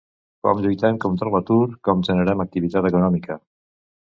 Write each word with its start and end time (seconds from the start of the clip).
Com 0.45 0.61
lluitem 0.63 0.95
contra 1.03 1.29
l’atur, 1.35 1.59
com 1.89 2.01
generem 2.09 2.43
activitat 2.47 2.89
econòmica. 2.93 3.39